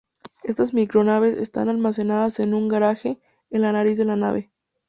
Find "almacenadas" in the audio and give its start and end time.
1.69-2.39